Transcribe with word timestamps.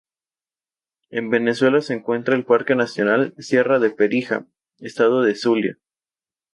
En 1.11 1.29
Venezuela 1.29 1.79
se 1.79 1.93
encuentra 1.93 2.33
en 2.33 2.39
el 2.39 2.45
parque 2.47 2.73
nacional 2.73 3.35
Sierra 3.37 3.77
de 3.77 3.91
Perijá, 3.91 4.47
estado 4.79 5.23
Zulia. 5.35 5.77